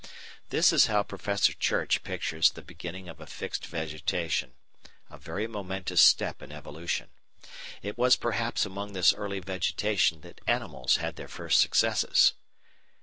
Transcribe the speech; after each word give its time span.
This 0.49 0.73
is 0.73 0.87
how 0.87 1.03
Professor 1.03 1.53
Church 1.53 2.01
pictures 2.03 2.49
the 2.49 2.63
beginning 2.63 3.07
of 3.07 3.19
a 3.21 3.27
fixed 3.27 3.67
vegetation 3.67 4.53
a 5.11 5.19
very 5.19 5.45
momentous 5.45 6.01
step 6.01 6.41
in 6.41 6.51
evolution. 6.51 7.11
It 7.83 7.99
was 7.99 8.15
perhaps 8.15 8.65
among 8.65 8.93
this 8.93 9.13
early 9.13 9.41
vegetation 9.41 10.21
that 10.21 10.41
animals 10.47 10.95
had 10.95 11.17
their 11.17 11.27
first 11.27 11.59
successes. 11.61 12.33